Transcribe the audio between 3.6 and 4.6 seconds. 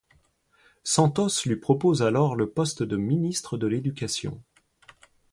l'Éducation.